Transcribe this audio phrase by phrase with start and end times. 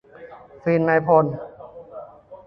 [0.61, 1.25] ฟีลนายพล